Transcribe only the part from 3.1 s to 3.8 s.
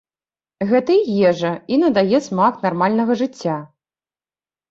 жыцця.